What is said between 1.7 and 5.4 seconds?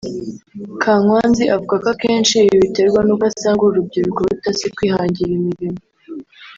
ko akenshi ibi biterwa n’uko usanga uru rubyiruko rutazi kwihangira